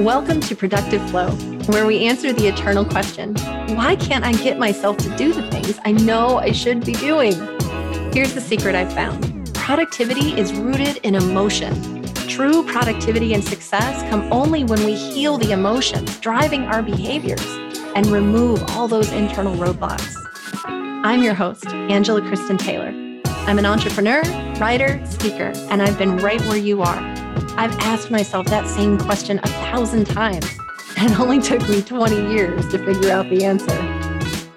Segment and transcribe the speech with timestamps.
[0.00, 1.30] Welcome to Productive Flow,
[1.66, 3.34] where we answer the eternal question
[3.76, 7.34] why can't I get myself to do the things I know I should be doing?
[8.10, 12.02] Here's the secret I've found productivity is rooted in emotion.
[12.28, 17.44] True productivity and success come only when we heal the emotions driving our behaviors
[17.94, 20.14] and remove all those internal roadblocks.
[21.04, 22.88] I'm your host, Angela Kristen Taylor.
[23.46, 24.22] I'm an entrepreneur,
[24.58, 27.09] writer, speaker, and I've been right where you are.
[27.60, 30.46] I've asked myself that same question a thousand times,
[30.96, 33.78] and it only took me 20 years to figure out the answer.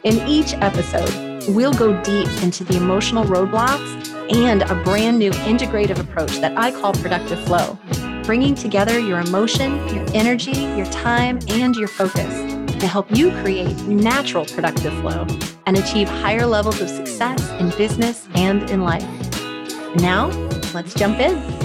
[0.06, 6.00] In each episode, we'll go deep into the emotional roadblocks and a brand new integrative
[6.00, 7.78] approach that I call productive flow,
[8.24, 12.34] bringing together your emotion, your energy, your time, and your focus
[12.80, 15.28] to help you create natural productive flow
[15.66, 19.04] and achieve higher levels of success in business and in life.
[19.98, 20.28] Now,
[20.74, 21.63] let's jump in.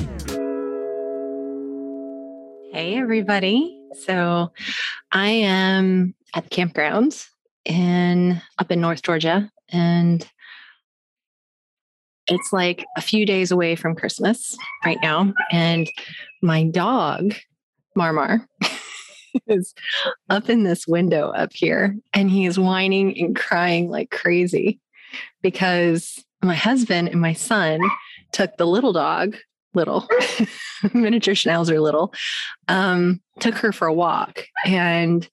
[2.88, 3.78] Hey, everybody.
[4.06, 4.50] So,
[5.12, 7.22] I am at the campground
[7.66, 10.26] in up in North Georgia, and
[12.28, 15.34] it's like a few days away from Christmas right now.
[15.52, 15.86] And
[16.40, 17.34] my dog,
[17.94, 18.46] Marmar,
[19.48, 19.74] is
[20.30, 24.80] up in this window up here and he is whining and crying like crazy
[25.42, 27.82] because my husband and my son
[28.32, 29.36] took the little dog,
[29.78, 30.08] little
[30.92, 32.12] miniature schnauzer, little,
[32.68, 34.44] um, took her for a walk.
[34.64, 35.28] And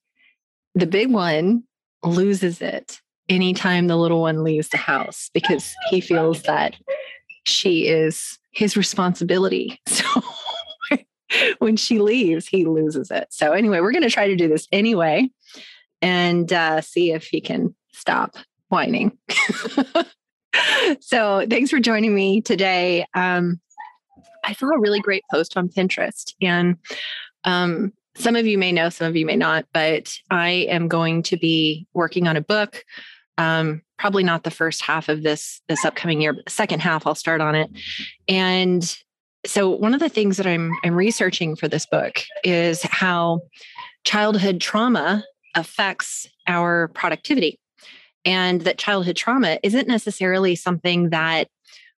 [0.74, 1.64] the big one
[2.04, 6.76] loses it anytime the little one leaves the house because he feels that
[7.44, 9.80] she is his responsibility.
[9.88, 10.22] So
[11.58, 13.26] when she leaves, he loses it.
[13.30, 15.28] So, anyway, we're going to try to do this anyway
[16.00, 18.36] and uh, see if he can stop
[18.68, 19.18] whining.
[21.00, 23.06] so, thanks for joining me today.
[23.14, 23.60] Um,
[24.46, 26.76] I saw a really great post on Pinterest, and
[27.44, 31.22] um, some of you may know, some of you may not, but I am going
[31.24, 32.84] to be working on a book.
[33.38, 37.14] Um, probably not the first half of this this upcoming year, but second half I'll
[37.14, 37.70] start on it.
[38.28, 38.96] And
[39.44, 43.40] so one of the things that I'm I'm researching for this book is how
[44.04, 45.24] childhood trauma
[45.54, 47.58] affects our productivity
[48.24, 51.48] and that childhood trauma isn't necessarily something that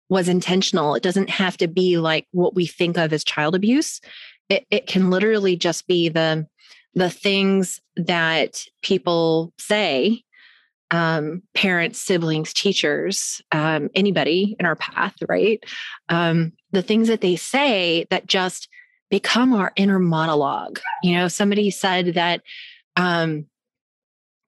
[0.09, 4.01] was intentional it doesn't have to be like what we think of as child abuse
[4.49, 6.47] it, it can literally just be the
[6.95, 10.23] the things that people say
[10.91, 15.63] um, parents, siblings, teachers, um, anybody in our path, right?
[16.09, 18.69] Um, the things that they say that just
[19.11, 20.81] become our inner monologue.
[21.03, 22.43] You know, somebody said that,
[22.95, 23.47] um,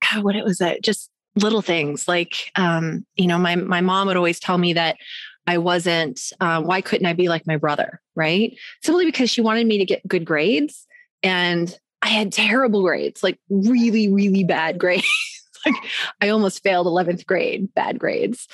[0.00, 4.06] God, what it was that just little things like, um, you know, my my mom
[4.06, 4.96] would always tell me that
[5.48, 6.20] I wasn't.
[6.40, 8.02] Uh, why couldn't I be like my brother?
[8.14, 8.56] Right?
[8.82, 10.86] Simply because she wanted me to get good grades,
[11.22, 15.06] and I had terrible grades, like really, really bad grades
[15.66, 15.74] like
[16.20, 18.48] I almost failed 11th grade, bad grades.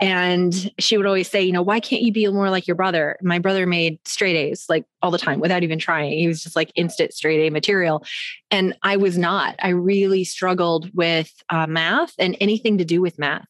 [0.00, 3.16] And she would always say, you know, why can't you be more like your brother?
[3.22, 6.18] My brother made straight A's like all the time without even trying.
[6.18, 8.04] He was just like instant straight A material.
[8.50, 9.56] And I was not.
[9.60, 13.46] I really struggled with uh, math and anything to do with math.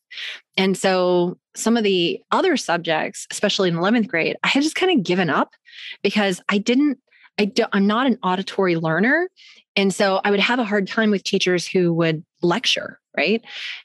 [0.57, 4.97] And so some of the other subjects, especially in 11th grade, I had just kind
[4.97, 5.53] of given up
[6.03, 6.99] because I didn't
[7.39, 9.31] I don't, I'm not an auditory learner.
[9.75, 13.43] And so I would have a hard time with teachers who would lecture right?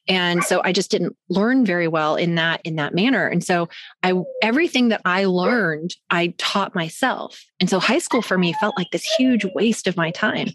[0.07, 3.27] And so i just didn't learn very well in that in that manner.
[3.27, 3.69] And so
[4.03, 7.43] i everything that i learned i taught myself.
[7.59, 10.49] And so high school for me felt like this huge waste of my time.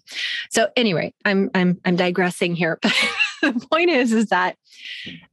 [0.50, 2.94] So anyway i'm i'm i'm digressing here but
[3.42, 4.56] the point is is that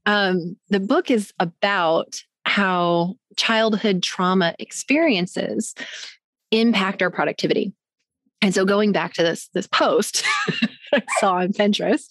[0.06, 5.76] um, the book is about how childhood trauma experiences
[6.52, 7.74] impact our productivity.
[8.42, 10.24] And so going back to this this post
[10.94, 12.10] I saw on Pinterest,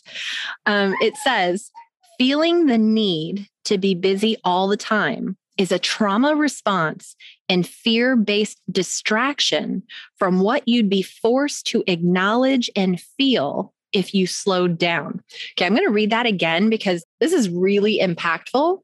[0.67, 1.71] um, it says
[2.19, 7.17] feeling the need to be busy all the time is a trauma response
[7.49, 9.83] and fear based distraction
[10.19, 15.23] from what you'd be forced to acknowledge and feel if you slowed down.
[15.53, 18.81] Okay, I'm going to read that again because this is really impactful.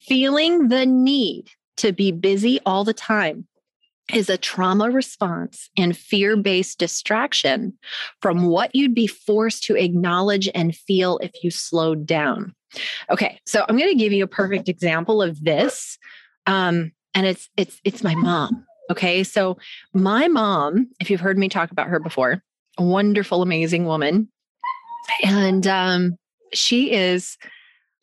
[0.00, 1.48] Feeling the need
[1.78, 3.46] to be busy all the time
[4.12, 7.72] is a trauma response and fear based distraction
[8.20, 12.54] from what you'd be forced to acknowledge and feel if you slowed down.
[13.10, 15.98] Okay, so I'm going to give you a perfect example of this,
[16.46, 18.64] um, and it's it's it's my mom.
[18.90, 19.58] Okay, so
[19.92, 22.42] my mom, if you've heard me talk about her before,
[22.78, 24.28] a wonderful, amazing woman,
[25.22, 26.16] and um,
[26.54, 27.36] she is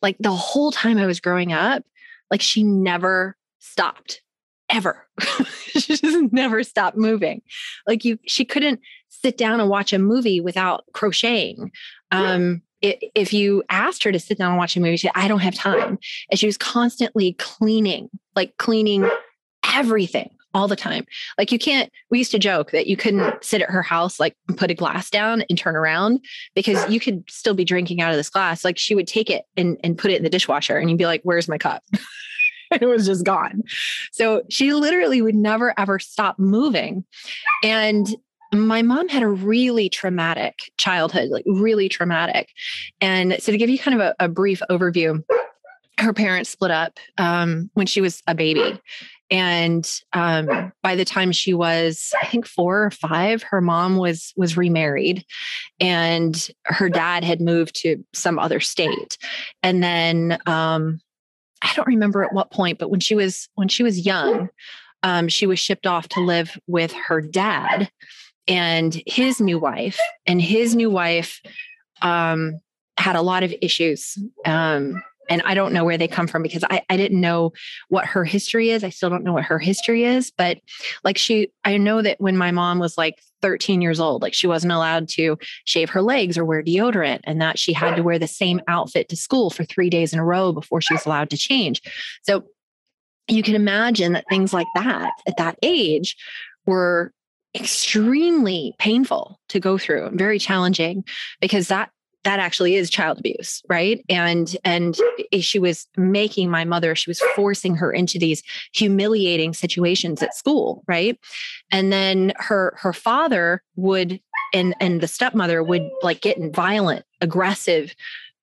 [0.02, 1.82] like the whole time I was growing up,
[2.30, 4.22] like she never stopped
[4.70, 5.06] ever.
[5.68, 7.42] she just never stopped moving.
[7.86, 11.70] Like you, she couldn't sit down and watch a movie without crocheting.
[12.10, 15.28] Um, if you asked her to sit down and watch a movie, she said, I
[15.28, 15.98] don't have time.
[16.30, 19.08] And she was constantly cleaning, like cleaning
[19.74, 21.04] everything all the time.
[21.38, 24.34] Like you can't, we used to joke that you couldn't sit at her house, like
[24.56, 26.24] put a glass down and turn around
[26.54, 28.64] because you could still be drinking out of this glass.
[28.64, 31.06] Like she would take it and, and put it in the dishwasher and you'd be
[31.06, 31.84] like, where's my cup?
[32.80, 33.62] it was just gone.
[34.12, 37.04] So she literally would never ever stop moving.
[37.62, 38.14] And
[38.52, 42.48] my mom had a really traumatic childhood, like really traumatic.
[43.00, 45.22] And so to give you kind of a, a brief overview,
[45.98, 48.80] her parents split up um, when she was a baby
[49.30, 54.32] and um, by the time she was i think four or five her mom was
[54.36, 55.24] was remarried
[55.78, 59.18] and her dad had moved to some other state
[59.62, 61.00] and then um,
[61.62, 64.48] i don't remember at what point but when she was when she was young
[65.02, 67.90] um, she was shipped off to live with her dad
[68.46, 71.40] and his new wife and his new wife
[72.02, 72.60] um,
[72.98, 76.64] had a lot of issues um, and I don't know where they come from because
[76.68, 77.52] I, I didn't know
[77.88, 78.82] what her history is.
[78.82, 80.32] I still don't know what her history is.
[80.36, 80.58] But
[81.04, 84.48] like she, I know that when my mom was like 13 years old, like she
[84.48, 88.18] wasn't allowed to shave her legs or wear deodorant, and that she had to wear
[88.18, 91.30] the same outfit to school for three days in a row before she was allowed
[91.30, 91.80] to change.
[92.22, 92.44] So
[93.28, 96.16] you can imagine that things like that at that age
[96.66, 97.12] were
[97.54, 101.04] extremely painful to go through very challenging
[101.40, 101.90] because that
[102.24, 104.04] that actually is child abuse right?
[104.08, 104.98] And and
[105.40, 110.82] she was making my mother she was forcing her into these humiliating situations at school
[110.86, 111.18] right?
[111.72, 114.20] And then her her father would
[114.52, 117.94] and and the stepmother would like get in violent aggressive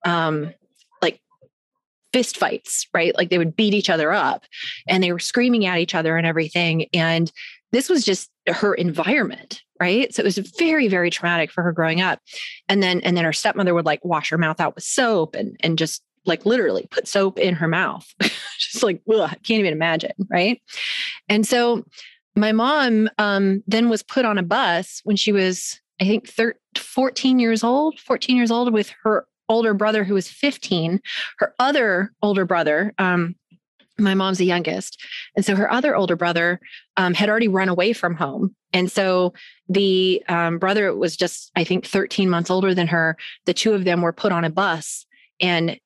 [0.06, 0.54] um
[1.02, 1.20] like
[2.14, 3.16] fist fights right?
[3.16, 4.46] Like they would beat each other up
[4.88, 6.88] and they were screaming at each other and everything.
[6.94, 7.32] And
[7.72, 10.14] this was just her environment right?
[10.14, 12.20] So it was very very traumatic for her growing up.
[12.70, 15.56] And then and then her stepmother would like wash her mouth out with soap and
[15.62, 18.06] and just like literally put soap in her mouth.
[18.60, 20.62] Just like ugh, i can't even imagine right?
[21.30, 21.86] And so
[22.36, 26.60] my mom um, then was put on a bus when she was i think 13,
[26.76, 31.02] 14 years old 14 years old with her older brother who was 15
[31.40, 33.36] her other older brother um,
[34.00, 35.04] my mom's the youngest.
[35.36, 36.60] And so her other older brother
[36.98, 38.56] um, had already run away from home.
[38.74, 39.34] And so
[39.70, 43.18] the um, brother was just, I think, 13 months older than her.
[43.46, 45.06] The two of them were put on a bus
[45.40, 45.80] and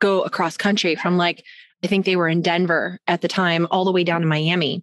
[0.00, 1.44] go across country from like,
[1.82, 4.82] I think they were in Denver at the time, all the way down to Miami.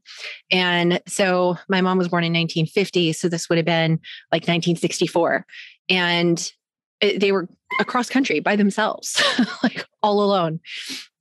[0.51, 3.13] And so my mom was born in 1950.
[3.13, 3.93] So this would have been
[4.31, 5.45] like 1964.
[5.89, 6.51] And
[6.99, 9.21] it, they were across country by themselves,
[9.63, 10.59] like all alone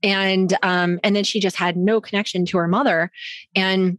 [0.03, 3.11] and um, and then she just had no connection to her mother
[3.55, 3.99] and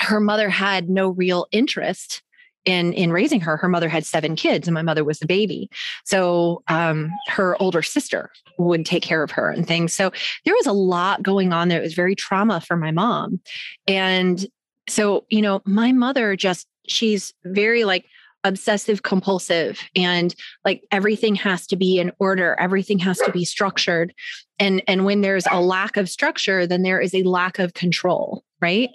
[0.00, 2.22] her mother had no real interest
[2.64, 3.56] in in raising her.
[3.56, 5.70] Her mother had seven kids and my mother was the baby.
[6.04, 9.92] So um, her older sister would take care of her and things.
[9.92, 10.10] So
[10.44, 11.78] there was a lot going on there.
[11.78, 13.40] It was very trauma for my mom.
[13.86, 14.46] And
[14.88, 18.06] so you know my mother just she's very like
[18.42, 22.56] obsessive compulsive and like everything has to be in order.
[22.58, 24.14] Everything has to be structured.
[24.58, 28.44] And and when there's a lack of structure then there is a lack of control
[28.60, 28.90] right?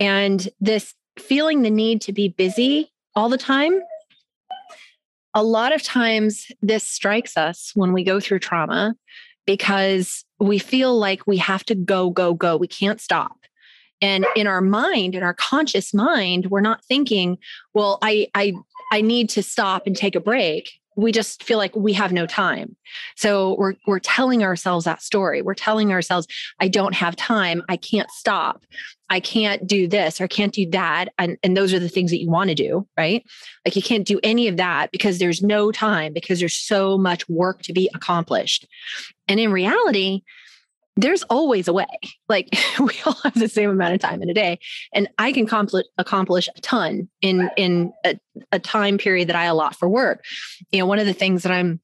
[0.00, 3.80] And this feeling the need to be busy all the time
[5.34, 8.94] a lot of times this strikes us when we go through trauma
[9.46, 12.56] because we feel like we have to go go go.
[12.56, 13.36] We can't stop.
[14.00, 17.38] And in our mind in our conscious mind we're not thinking
[17.74, 18.52] well i i
[18.92, 20.78] I need to stop and take a break.
[20.96, 22.76] We just feel like we have no time.
[23.16, 25.42] So we're we're telling ourselves that story.
[25.42, 26.26] We're telling ourselves,
[26.60, 27.62] I don't have time.
[27.68, 28.64] I can't stop.
[29.10, 31.12] I can't do this or I can't do that.
[31.18, 33.24] And, and those are the things that you want to do, right?
[33.64, 37.28] Like you can't do any of that because there's no time, because there's so much
[37.28, 38.66] work to be accomplished.
[39.28, 40.22] And in reality,
[40.96, 41.86] there's always a way.
[42.28, 44.58] Like we all have the same amount of time in a day,
[44.92, 48.18] and I can accomplish, accomplish a ton in in a,
[48.52, 50.24] a time period that I allot for work.
[50.70, 51.80] You know, one of the things that I'm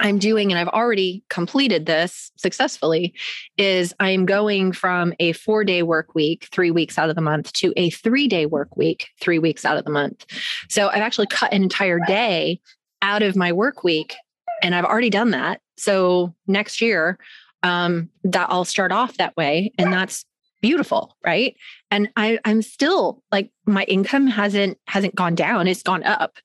[0.00, 3.14] I'm doing, and I've already completed this successfully,
[3.58, 7.52] is I'm going from a four day work week, three weeks out of the month,
[7.54, 10.26] to a three day work week, three weeks out of the month.
[10.68, 12.60] So I've actually cut an entire day
[13.02, 14.14] out of my work week,
[14.62, 15.60] and I've already done that.
[15.76, 17.18] So next year,
[17.62, 19.72] um, that I'll start off that way.
[19.78, 20.24] And that's
[20.60, 21.16] beautiful.
[21.24, 21.56] Right.
[21.90, 26.36] And I, I'm still like my income hasn't hasn't gone down, it's gone up.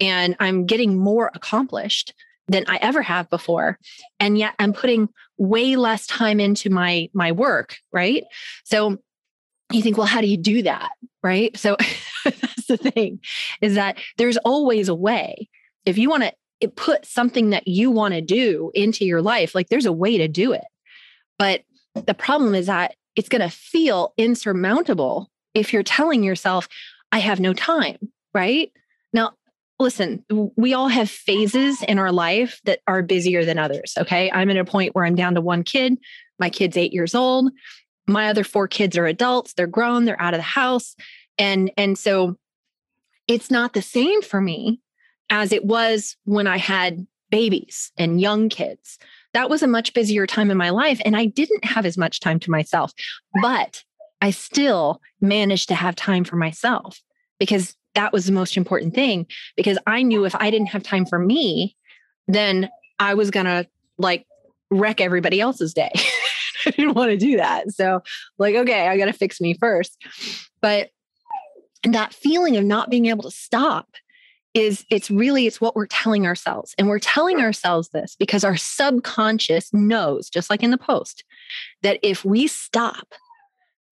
[0.00, 2.14] And I'm getting more accomplished
[2.48, 3.78] than I ever have before.
[4.18, 7.76] And yet I'm putting way less time into my my work.
[7.92, 8.24] Right.
[8.64, 8.98] So
[9.70, 10.90] you think, well, how do you do that?
[11.22, 11.56] Right.
[11.56, 11.76] So
[12.24, 13.20] that's the thing
[13.60, 15.48] is that there's always a way.
[15.84, 16.32] If you want to
[16.66, 20.28] put something that you want to do into your life, like there's a way to
[20.28, 20.64] do it.
[21.38, 21.62] But
[21.94, 26.68] the problem is that it's going to feel insurmountable if you're telling yourself,
[27.12, 27.96] I have no time,
[28.34, 28.70] right?
[29.12, 29.32] Now,
[29.78, 30.24] listen,
[30.56, 33.94] we all have phases in our life that are busier than others.
[33.98, 34.30] Okay.
[34.30, 35.98] I'm at a point where I'm down to one kid.
[36.38, 37.52] My kid's eight years old.
[38.06, 39.54] My other four kids are adults.
[39.54, 40.04] They're grown.
[40.04, 40.96] They're out of the house.
[41.38, 42.36] And, and so
[43.26, 44.80] it's not the same for me
[45.30, 48.98] as it was when I had babies and young kids.
[49.34, 51.00] That was a much busier time in my life.
[51.04, 52.92] And I didn't have as much time to myself,
[53.42, 53.84] but
[54.20, 57.00] I still managed to have time for myself
[57.38, 59.26] because that was the most important thing.
[59.56, 61.76] Because I knew if I didn't have time for me,
[62.26, 63.66] then I was going to
[63.98, 64.26] like
[64.70, 65.90] wreck everybody else's day.
[66.66, 67.70] I didn't want to do that.
[67.70, 68.02] So,
[68.38, 69.96] like, okay, I got to fix me first.
[70.60, 70.90] But
[71.84, 73.88] that feeling of not being able to stop
[74.58, 76.74] is it's really it's what we're telling ourselves.
[76.76, 81.24] And we're telling ourselves this because our subconscious knows just like in the post
[81.82, 83.14] that if we stop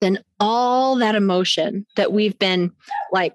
[0.03, 2.71] then all that emotion that we've been
[3.13, 3.33] like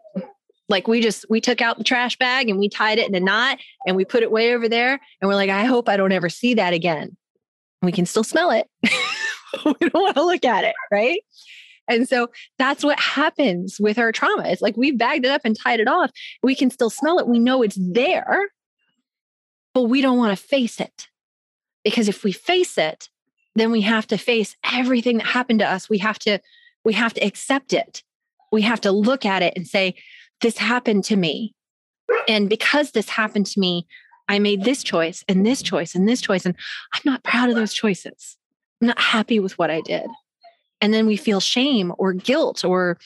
[0.69, 3.19] like we just we took out the trash bag and we tied it in a
[3.19, 3.57] knot
[3.87, 6.29] and we put it way over there and we're like i hope i don't ever
[6.29, 7.17] see that again.
[7.81, 8.67] We can still smell it.
[9.65, 11.19] We don't want to look at it right
[11.91, 14.47] and so that's what happens with our trauma.
[14.47, 16.11] It's like we've bagged it up and tied it off.
[16.43, 17.27] We can still smell it.
[17.27, 18.49] We know it's there,
[19.73, 21.07] but we don't want to face it.
[21.83, 23.09] Because if we face it,
[23.55, 25.89] then we have to face everything that happened to us.
[25.89, 26.39] We have to
[26.83, 28.03] we have to accept it.
[28.51, 29.95] We have to look at it and say
[30.41, 31.53] this happened to me.
[32.27, 33.87] And because this happened to me,
[34.27, 36.55] I made this choice and this choice and this choice and
[36.93, 38.37] I'm not proud of those choices.
[38.81, 40.07] I'm not happy with what I did.
[40.81, 42.97] And then we feel shame or guilt or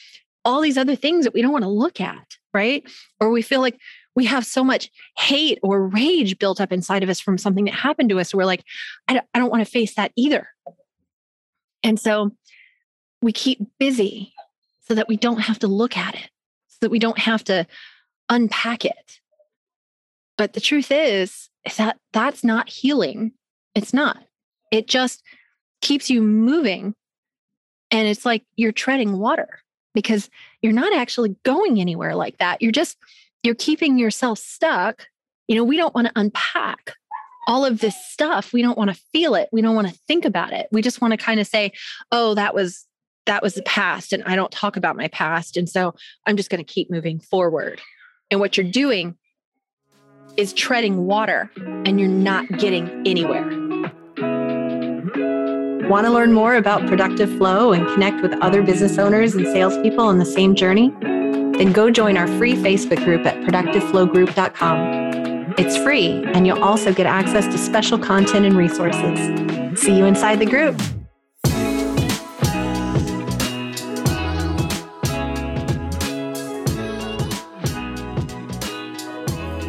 [0.46, 2.84] all these other things that we don't want to look at, right?
[3.20, 3.78] Or we feel like
[4.16, 7.74] we have so much hate or rage built up inside of us from something that
[7.74, 8.34] happened to us.
[8.34, 8.64] We're like,
[9.08, 10.48] I don't, I don't want to face that either.
[11.84, 12.32] And so
[13.22, 14.34] we keep busy
[14.88, 16.30] so that we don't have to look at it,
[16.68, 17.68] so that we don't have to
[18.30, 19.20] unpack it.
[20.38, 23.34] But the truth is, is that that's not healing.
[23.74, 24.24] It's not.
[24.72, 25.24] It just
[25.82, 26.96] keeps you moving
[27.96, 29.48] and it's like you're treading water
[29.94, 30.30] because
[30.62, 32.62] you're not actually going anywhere like that.
[32.62, 32.98] You're just,
[33.42, 35.08] you're keeping yourself stuck.
[35.48, 36.96] You know, we don't want to unpack
[37.48, 38.52] all of this stuff.
[38.52, 39.48] We don't want to feel it.
[39.54, 40.68] We don't want to think about it.
[40.74, 41.72] We just want to kind of say,
[42.12, 42.86] oh, that was,
[43.28, 44.12] that was the past.
[44.12, 45.56] And I don't talk about my past.
[45.56, 47.80] And so I'm just going to keep moving forward.
[48.30, 49.16] And what you're doing
[50.36, 53.65] is treading water and you're not getting anywhere.
[55.90, 60.04] Want to learn more about productive flow and connect with other business owners and salespeople
[60.04, 60.90] on the same journey?
[61.00, 65.54] Then go join our free Facebook group at productiveflowgroup.com.
[65.60, 69.80] It's free, and you'll also get access to special content and resources.
[69.80, 70.82] See you inside the group.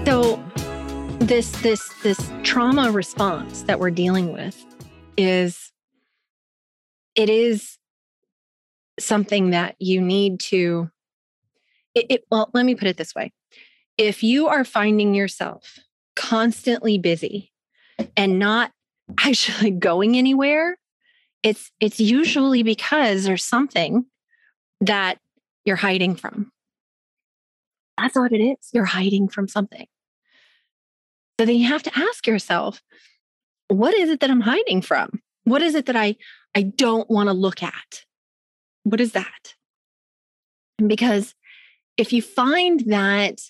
[0.06, 0.42] So
[1.18, 4.64] this this this trauma response that we're dealing with
[5.18, 5.73] is
[7.16, 7.78] it is
[8.99, 10.90] something that you need to
[11.94, 13.32] it, it, well let me put it this way.
[13.99, 15.78] If you are finding yourself
[16.14, 17.52] constantly busy
[18.16, 18.73] and not
[19.25, 20.76] actually going anywhere
[21.46, 24.06] it's it's usually because there's something
[24.80, 25.18] that
[25.64, 26.50] you're hiding from.
[27.96, 28.70] That's what it is.
[28.73, 29.87] You're hiding from something.
[31.38, 32.82] So then you have to ask yourself
[33.68, 35.23] what is it that i'm hiding from?
[35.44, 36.16] What is it that i
[36.56, 38.06] I don't want to look at.
[38.84, 39.54] What is that?
[40.84, 41.34] Because
[41.98, 43.42] if you find that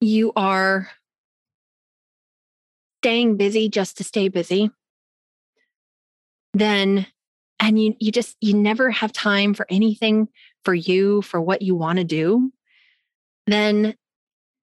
[0.00, 0.90] you are
[3.02, 4.70] staying busy just to stay busy,
[6.54, 7.06] then
[7.60, 10.28] and you you just you never have time for anything
[10.64, 12.50] for you for what you want to do,
[13.46, 13.94] then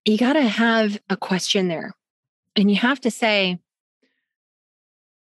[0.06, 1.94] you got to have a question there.
[2.56, 3.60] And you have to say,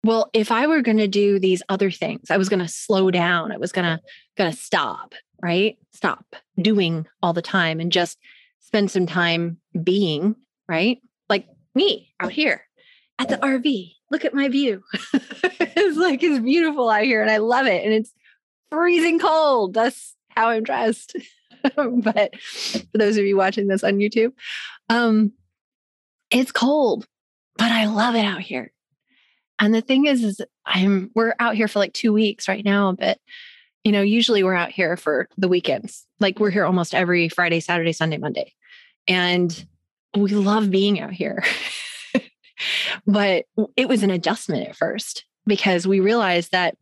[0.04, 3.12] well if i were going to do these other things i was going to slow
[3.12, 4.00] down i was going to
[4.38, 5.78] going to stop right?
[5.94, 8.18] Stop doing all the time and just
[8.60, 10.36] spend some time being
[10.68, 11.00] right?
[11.30, 12.64] Like me out here
[13.20, 14.84] at the rv look at my view.
[15.74, 18.14] It's like it's beautiful out here and i love it and it's
[18.70, 19.74] freezing cold.
[19.74, 21.16] That's how i'm dressed.
[21.76, 24.34] But for those of you watching this on youtube
[24.90, 25.32] um
[26.32, 27.06] it's cold
[27.56, 28.72] but i love it out here
[29.62, 32.94] and the thing is, is I'm we're out here for like two weeks right now,
[32.94, 33.20] but
[33.84, 36.06] you know, usually we're out here for the weekends.
[36.20, 38.54] Like we're here almost every Friday, Saturday, Sunday, Monday.
[39.08, 39.66] And
[40.16, 41.44] we love being out here.
[43.08, 43.46] but
[43.78, 46.76] it was an adjustment at first because we realized that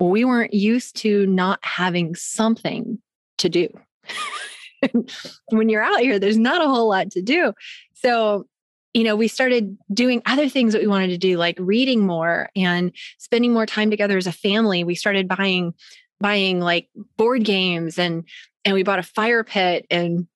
[0.00, 2.98] we weren't used to not having something
[3.38, 3.68] to do.
[5.50, 7.52] when you're out here, there's not a whole lot to do.
[7.94, 8.46] So,
[8.94, 12.48] you know, we started doing other things that we wanted to do, like reading more
[12.56, 14.84] and spending more time together as a family.
[14.84, 15.74] We started buying
[16.20, 18.24] buying like board games and
[18.64, 20.26] and we bought a fire pit and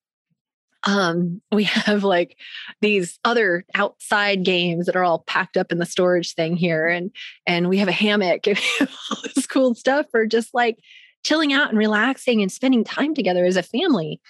[0.84, 2.36] um, we have like
[2.80, 7.10] these other outside games that are all packed up in the storage thing here and
[7.46, 10.78] and we have a hammock and all this cool stuff for just like
[11.24, 14.20] chilling out and relaxing and spending time together as a family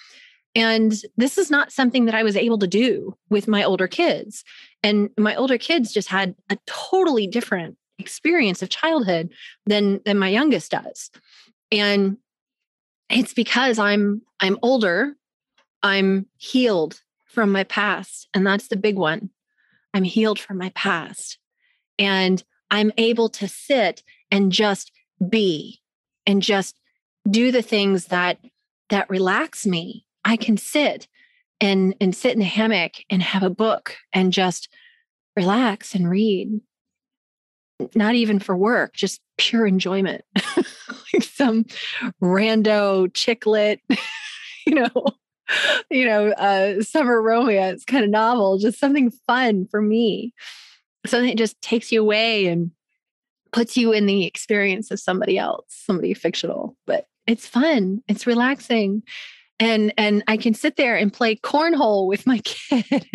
[0.54, 4.44] and this is not something that I was able to do with my older kids.
[4.82, 9.32] And my older kids just had a totally different experience of childhood
[9.66, 11.10] than than my youngest does.
[11.72, 12.18] And
[13.10, 15.16] it's because I'm I'm older
[15.84, 18.28] I'm healed from my past.
[18.32, 19.30] And that's the big one.
[19.92, 21.38] I'm healed from my past.
[21.98, 24.90] And I'm able to sit and just
[25.28, 25.80] be
[26.26, 26.80] and just
[27.30, 28.38] do the things that
[28.88, 30.03] that relax me.
[30.24, 31.08] I can sit
[31.60, 34.68] and and sit in a hammock and have a book and just
[35.36, 36.60] relax and read.
[37.94, 40.24] Not even for work, just pure enjoyment.
[40.56, 41.64] like some
[42.22, 43.80] rando chick lit,
[44.66, 44.90] you know,
[45.90, 50.32] you know, uh, summer romance kind of novel, just something fun for me.
[51.06, 52.70] Something that just takes you away and
[53.52, 56.76] puts you in the experience of somebody else, somebody fictional.
[56.86, 59.02] But it's fun, it's relaxing.
[59.60, 63.06] And and I can sit there and play cornhole with my kid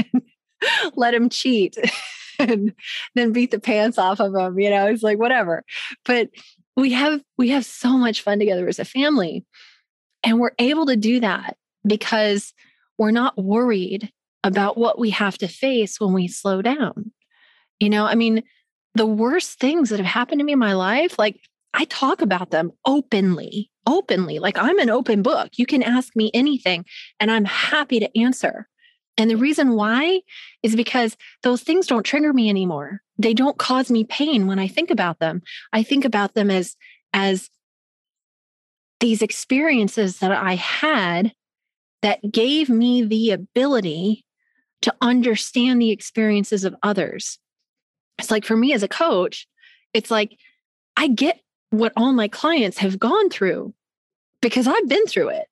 [0.96, 1.77] let him cheat
[2.39, 2.74] and
[3.15, 4.60] then beat the pants off of him.
[4.60, 5.63] You know, it's like whatever.
[6.05, 6.29] But
[6.75, 9.46] we have we have so much fun together as a family.
[10.24, 12.53] And we're able to do that because
[12.98, 14.12] we're not worried
[14.43, 17.12] about what we have to face when we slow down.
[17.80, 18.43] You know, I mean,
[18.95, 21.39] the worst things that have happened to me in my life, like
[21.73, 24.39] I talk about them openly, openly.
[24.39, 25.51] Like I'm an open book.
[25.58, 26.86] You can ask me anything
[27.19, 28.67] and I'm happy to answer.
[29.17, 30.21] And the reason why
[30.63, 33.01] is because those things don't trigger me anymore.
[33.17, 35.41] They don't cause me pain when I think about them.
[35.73, 36.75] I think about them as
[37.13, 37.49] as
[38.99, 41.34] these experiences that I had
[42.01, 44.25] that gave me the ability
[44.82, 47.39] to understand the experiences of others.
[48.17, 49.47] It's like for me as a coach,
[49.93, 50.38] it's like
[50.95, 51.39] I get
[51.71, 53.73] what all my clients have gone through
[54.41, 55.47] because I've been through it.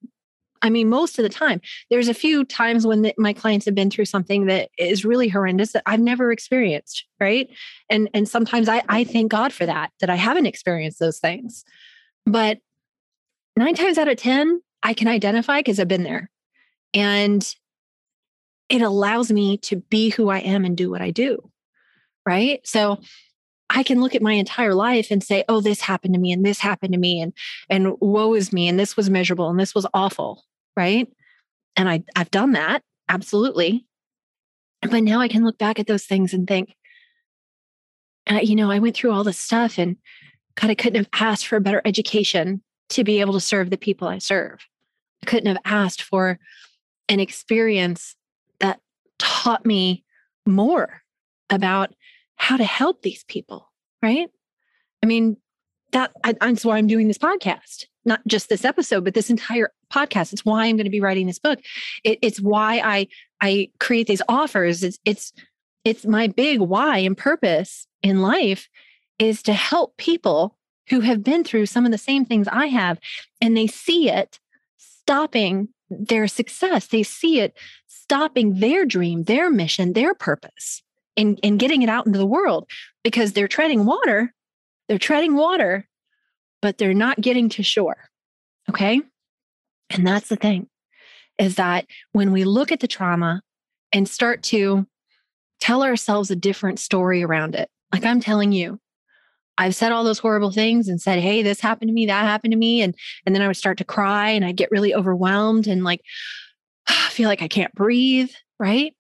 [0.62, 3.76] I mean, most of the time, there's a few times when the, my clients have
[3.76, 7.48] been through something that is really horrendous that I've never experienced, right?
[7.90, 11.64] And and sometimes I I thank God for that that I haven't experienced those things.
[12.26, 12.60] But
[13.56, 16.30] nine times out of ten, I can identify because I've been there.
[16.94, 17.48] And
[18.70, 21.52] it allows me to be who I am and do what I do.
[22.26, 22.66] Right.
[22.66, 23.00] So
[23.70, 26.46] I can look at my entire life and say, oh, this happened to me and
[26.46, 27.34] this happened to me and
[27.70, 30.44] and woe is me and this was miserable and this was awful.
[30.76, 31.08] Right.
[31.76, 32.84] And I, I've done that.
[33.10, 33.86] Absolutely.
[34.82, 36.76] But now I can look back at those things and think,
[38.30, 39.98] uh, you know, I went through all this stuff and
[40.56, 43.78] God, I couldn't have asked for a better education to be able to serve the
[43.78, 44.66] people I serve.
[45.24, 46.40] I couldn't have asked for
[47.10, 48.16] an experience
[48.60, 48.80] that
[49.20, 50.04] taught me
[50.46, 51.02] more
[51.50, 51.94] about
[52.38, 53.72] how to help these people,
[54.02, 54.30] right?
[55.04, 55.38] I mean,
[55.92, 59.72] that I, that's why I'm doing this podcast, not just this episode, but this entire
[59.92, 60.34] podcast.
[60.34, 61.60] It's why I'm going to be writing this book.
[62.04, 63.08] It, it's why I
[63.42, 64.84] I create these offers.
[64.84, 65.34] It's it's
[65.84, 68.70] it's my big why and purpose in life
[69.20, 70.58] is to help people
[70.90, 73.00] who have been through some of the same things I have,
[73.42, 74.40] and they see it
[74.78, 76.88] stopping their success.
[76.88, 80.84] They see it stopping their dream, their mission, their purpose
[81.18, 82.70] and, and getting it out into the world
[83.04, 84.34] because they're treading water.
[84.88, 85.88] They're treading water,
[86.62, 87.98] but they're not getting to shore.
[88.70, 89.02] Okay.
[89.90, 90.68] And that's the thing
[91.38, 93.42] is that when we look at the trauma
[93.92, 94.86] and start to
[95.60, 98.80] tell ourselves a different story around it, like I'm telling you,
[99.58, 102.52] I've said all those horrible things and said, Hey, this happened to me, that happened
[102.52, 102.82] to me.
[102.82, 106.02] And, and then I would start to cry and I'd get really overwhelmed and like
[107.10, 108.32] feel like I can't breathe.
[108.60, 108.94] Right.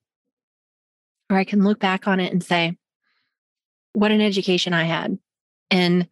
[1.29, 2.77] Or I can look back on it and say,
[3.93, 5.17] what an education I had.
[5.69, 6.07] And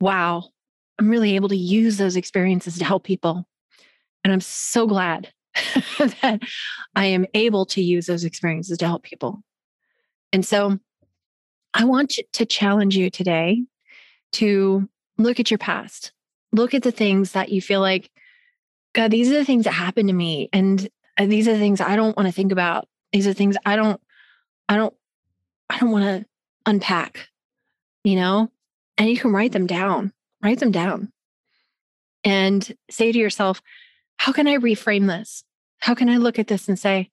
[0.00, 0.50] wow,
[0.98, 3.46] I'm really able to use those experiences to help people.
[4.24, 5.32] And I'm so glad
[5.98, 6.40] that
[6.94, 9.42] I am able to use those experiences to help people.
[10.32, 10.78] And so
[11.74, 13.64] I want to challenge you today
[14.32, 14.88] to
[15.18, 16.12] look at your past
[16.56, 18.10] look at the things that you feel like,
[18.94, 20.48] God, these are the things that happened to me.
[20.52, 20.88] And
[21.18, 22.88] uh, these are the things I don't want to think about.
[23.12, 24.00] These are things I don't,
[24.68, 24.94] I don't,
[25.70, 26.26] I don't want to
[26.64, 27.28] unpack,
[28.04, 28.50] you know?
[28.98, 31.12] And you can write them down, write them down
[32.24, 33.62] and say to yourself,
[34.16, 35.44] how can I reframe this?
[35.78, 37.10] How can I look at this and say,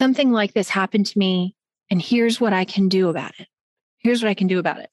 [0.00, 1.54] something like this happened to me,
[1.90, 3.46] and here's what I can do about it?
[3.98, 4.90] Here's what I can do about it.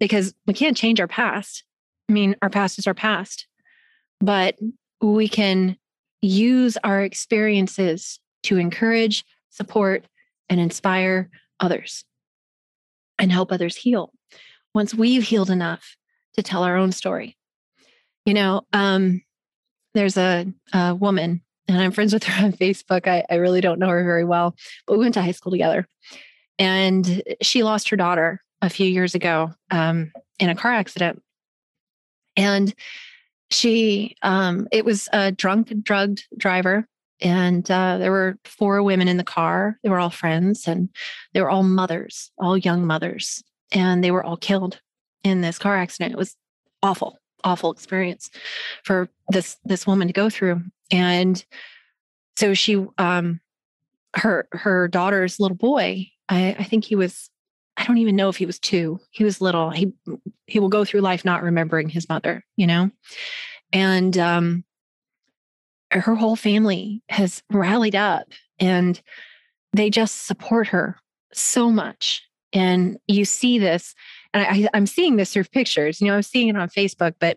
[0.00, 1.64] Because we can't change our past.
[2.08, 3.46] I mean, our past is our past,
[4.20, 4.58] but
[5.00, 5.78] we can
[6.20, 10.04] use our experiences to encourage, support,
[10.48, 11.30] and inspire
[11.60, 12.04] others
[13.18, 14.12] and help others heal
[14.74, 15.96] once we've healed enough
[16.34, 17.36] to tell our own story.
[18.24, 19.22] You know, um,
[19.94, 23.08] there's a, a, woman, and I'm friends with her on Facebook.
[23.08, 24.54] I, I really don't know her very well,
[24.86, 25.88] but we went to high school together.
[26.58, 31.22] And she lost her daughter a few years ago um, in a car accident.
[32.36, 32.74] And
[33.50, 36.86] she, um, it was a drunk, drugged driver.
[37.20, 39.78] And uh, there were four women in the car.
[39.82, 40.88] They were all friends and
[41.34, 43.42] they were all mothers, all young mothers.
[43.72, 44.80] And they were all killed
[45.24, 46.12] in this car accident.
[46.12, 46.36] It was
[46.82, 48.30] awful, awful experience
[48.84, 50.62] for this this woman to go through.
[50.90, 51.44] And
[52.36, 53.40] so she um
[54.16, 57.30] her her daughter's little boy, I, I think he was
[57.76, 58.98] I don't even know if he was two.
[59.10, 59.70] He was little.
[59.70, 59.92] He
[60.46, 62.90] he will go through life not remembering his mother, you know?
[63.72, 64.64] And um
[65.90, 69.00] her whole family has rallied up and
[69.72, 70.96] they just support her
[71.32, 72.22] so much.
[72.52, 73.94] And you see this,
[74.32, 77.36] and I, I'm seeing this through pictures, you know, I'm seeing it on Facebook, but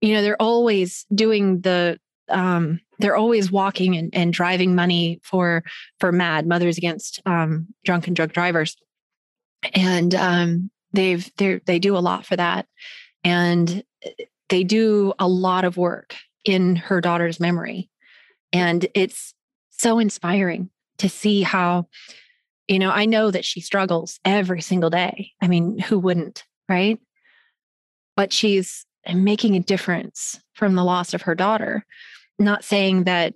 [0.00, 1.98] you know, they're always doing the
[2.28, 5.62] um, they're always walking and, and driving money for
[5.98, 8.76] for mad mothers against um, drunk and drug drivers
[9.74, 12.66] and um, they've they they do a lot for that,
[13.24, 13.82] and
[14.48, 17.90] they do a lot of work in her daughter's memory,
[18.52, 19.34] and it's
[19.70, 21.88] so inspiring to see how
[22.68, 25.32] you know i know that she struggles every single day.
[25.40, 26.98] I mean who wouldn't right?
[28.16, 31.84] But she's making a difference from the loss of her daughter.
[32.38, 33.34] Not saying that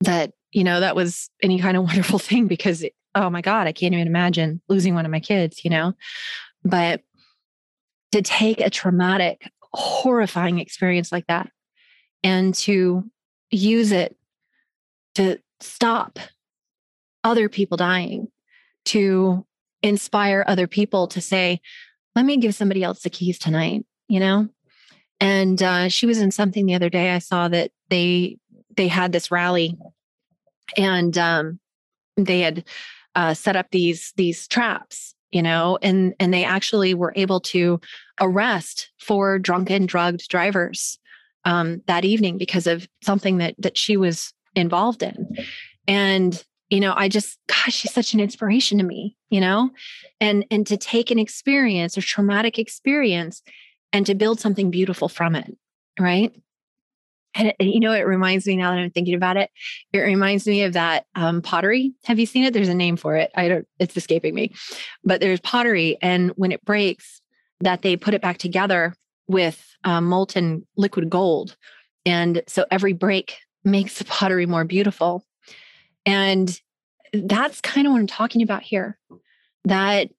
[0.00, 3.72] that you know that was any kind of wonderful thing because oh my God, I
[3.72, 5.94] can't even imagine losing one of my kids, you know?
[6.64, 7.02] But
[8.12, 11.50] to take a traumatic, horrifying experience like that
[12.22, 13.04] and to
[13.50, 14.16] use it
[15.14, 16.18] to stop
[17.24, 18.28] other people dying,
[18.86, 19.46] to
[19.82, 21.60] inspire other people to say,
[22.14, 24.48] let me give somebody else the keys tonight, you know?
[25.20, 27.10] And uh, she was in something the other day.
[27.10, 28.38] I saw that they
[28.76, 29.76] they had this rally,
[30.78, 31.60] and um,
[32.16, 32.64] they had
[33.14, 37.80] uh, set up these these traps you know and and they actually were able to
[38.20, 40.98] arrest four drunken drugged drivers
[41.44, 45.36] um, that evening because of something that that she was involved in
[45.86, 49.70] and you know i just gosh she's such an inspiration to me you know
[50.20, 53.42] and and to take an experience a traumatic experience
[53.92, 55.56] and to build something beautiful from it
[55.98, 56.34] right
[57.34, 59.50] and, you know, it reminds me now that I'm thinking about it.
[59.92, 61.92] It reminds me of that um, pottery.
[62.04, 62.52] Have you seen it?
[62.52, 63.30] There's a name for it.
[63.36, 63.68] I don't.
[63.78, 64.52] It's escaping me,
[65.04, 67.20] but there's pottery, and when it breaks,
[67.60, 68.94] that they put it back together
[69.30, 71.56] with uh, molten liquid gold,
[72.04, 75.24] and so every break makes the pottery more beautiful.
[76.06, 76.60] And
[77.12, 78.98] that's kind of what I'm talking about here.
[79.64, 80.10] That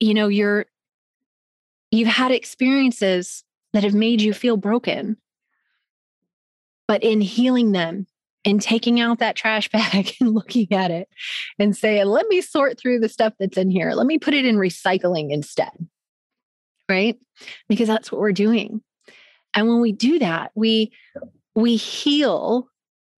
[0.00, 0.66] you know, you're
[1.90, 5.16] you've had experiences that have made you feel broken
[6.88, 8.06] but in healing them
[8.44, 11.08] and taking out that trash bag and looking at it
[11.58, 13.92] and saying, let me sort through the stuff that's in here.
[13.92, 15.72] Let me put it in recycling instead.
[16.88, 17.18] Right?
[17.68, 18.82] Because that's what we're doing.
[19.54, 20.92] And when we do that, we
[21.54, 22.68] we heal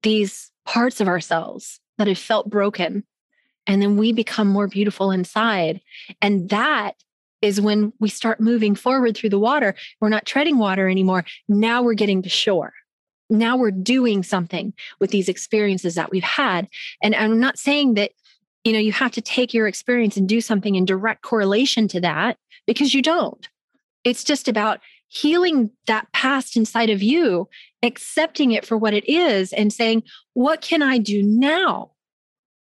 [0.02, 3.04] these parts of ourselves that have felt broken.
[3.66, 5.80] And then we become more beautiful inside.
[6.22, 6.94] And that
[7.42, 9.74] is when we start moving forward through the water.
[10.00, 11.24] We're not treading water anymore.
[11.48, 12.72] Now we're getting to shore
[13.30, 16.68] now we're doing something with these experiences that we've had.
[17.02, 18.12] And I'm not saying that,
[18.64, 22.00] you know, you have to take your experience and do something in direct correlation to
[22.00, 23.48] that because you don't.
[24.04, 27.48] It's just about healing that past inside of you,
[27.82, 30.02] accepting it for what it is, and saying,
[30.34, 31.92] what can I do now?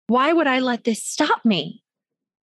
[0.06, 1.82] Why would I let this stop me?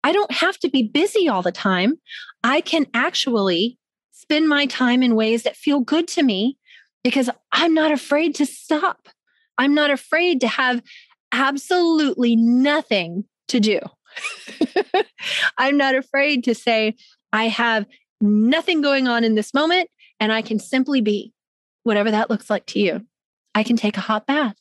[0.04, 2.00] I don't have to be busy all the time.
[2.44, 3.78] I can actually
[4.12, 6.58] spend my time in ways that feel good to me
[7.04, 9.10] because I'm not afraid to stop.
[9.58, 10.82] I'm not afraid to have
[11.32, 13.80] absolutely nothing to do.
[15.58, 16.96] I'm not afraid to say,
[17.34, 17.86] I have
[18.22, 21.34] nothing going on in this moment And I can simply be
[21.84, 23.06] whatever that looks like to you.
[23.56, 24.56] I can take a hot bath.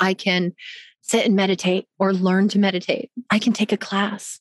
[0.00, 0.54] I can
[1.00, 3.10] sit and meditate or learn to meditate.
[3.30, 4.40] I can take a class.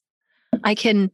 [0.63, 1.11] I can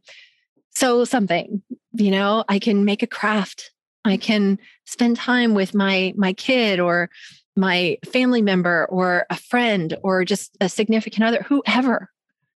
[0.74, 3.72] sew something, you know, I can make a craft.
[4.04, 7.10] I can spend time with my my kid or
[7.54, 12.10] my family member or a friend or just a significant other, whoever,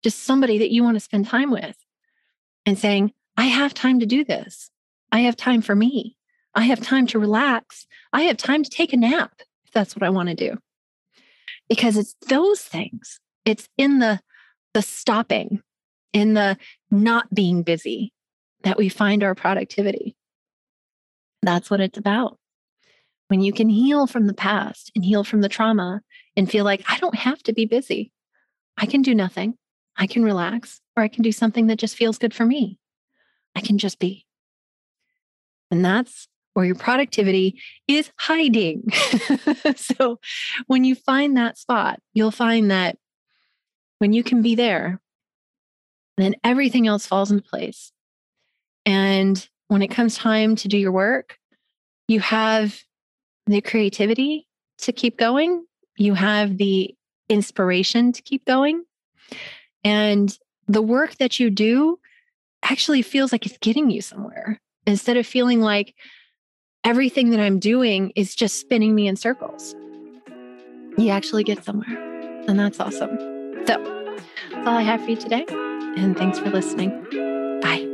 [0.02, 1.76] just somebody that you want to spend time with
[2.66, 4.70] and saying, I have time to do this.
[5.10, 6.16] I have time for me.
[6.54, 7.86] I have time to relax.
[8.12, 9.32] I have time to take a nap
[9.64, 10.58] if that's what I want to do.
[11.68, 13.20] Because it's those things.
[13.44, 14.20] It's in the
[14.74, 15.60] the stopping,
[16.12, 16.56] in the
[16.90, 18.12] not being busy
[18.62, 20.16] that we find our productivity.
[21.42, 22.38] That's what it's about.
[23.28, 26.00] When you can heal from the past and heal from the trauma
[26.36, 28.12] and feel like I don't have to be busy.
[28.78, 29.54] I can do nothing.
[29.96, 32.78] I can relax or I can do something that just feels good for me.
[33.54, 34.26] I can just be.
[35.70, 38.90] And that's where your productivity is hiding.
[39.76, 40.18] so
[40.66, 42.98] when you find that spot, you'll find that
[43.98, 45.00] when you can be there,
[46.18, 47.92] then everything else falls into place.
[48.84, 51.38] And when it comes time to do your work,
[52.08, 52.82] you have
[53.46, 54.46] the creativity
[54.78, 55.64] to keep going,
[55.96, 56.94] you have the
[57.28, 58.84] inspiration to keep going.
[59.84, 60.36] And
[60.68, 61.98] the work that you do
[62.62, 65.94] actually feels like it's getting you somewhere instead of feeling like
[66.84, 69.74] everything that I'm doing is just spinning me in circles.
[70.98, 71.98] You actually get somewhere.
[72.48, 73.16] And that's awesome.
[73.66, 74.06] So
[74.50, 75.46] that's all I have for you today.
[75.96, 76.90] And thanks for listening.
[77.60, 77.88] Bye.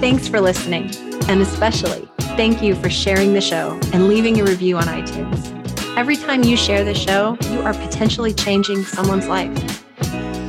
[0.00, 0.94] Thanks for listening.
[1.28, 5.54] And especially, thank you for sharing the show and leaving a review on iTunes.
[5.96, 9.77] Every time you share the show, you are potentially changing someone's life.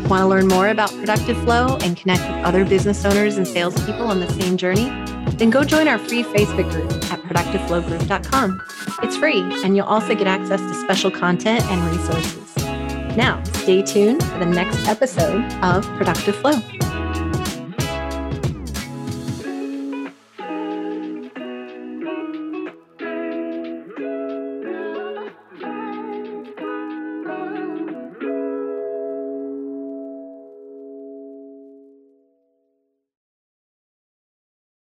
[0.10, 4.08] Want to learn more about Productive Flow and connect with other business owners and salespeople
[4.08, 4.86] on the same journey?
[5.38, 8.60] Then go join our free Facebook group at productiveflowgroup.com.
[9.04, 12.56] It's free, and you'll also get access to special content and resources.
[13.16, 16.89] Now, stay tuned for the next episode of Productive Flow.